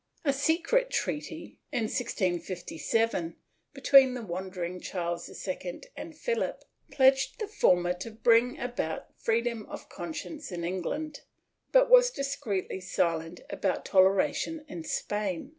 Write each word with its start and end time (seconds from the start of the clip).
A 0.25 0.33
secret 0.33 0.89
treaty, 0.89 1.59
in 1.71 1.83
1656, 1.83 3.35
between 3.71 4.15
the 4.15 4.23
wandering 4.25 4.79
Charles 4.81 5.29
II 5.47 5.81
and 5.95 6.17
Philip, 6.17 6.63
pledged 6.91 7.37
the 7.37 7.47
former 7.47 7.93
to 7.93 8.09
bring 8.09 8.57
about 8.57 9.15
freedom 9.15 9.63
of 9.67 9.89
con 9.89 10.11
science 10.15 10.51
in 10.51 10.63
England, 10.63 11.21
but 11.71 11.87
was 11.91 12.09
discreetly 12.09 12.79
silent 12.81 13.41
about 13.51 13.85
toleration 13.85 14.65
in 14.67 14.83
Spain. 14.85 15.49